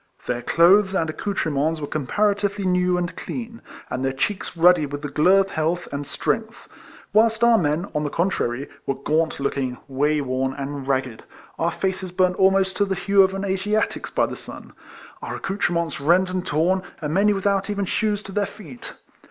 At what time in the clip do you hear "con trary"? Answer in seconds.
8.09-8.67